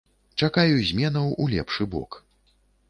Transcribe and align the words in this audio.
Чакаю 0.45 0.79
зменаў 0.89 1.27
у 1.45 1.49
лепшы 1.53 1.91
бок. 1.95 2.21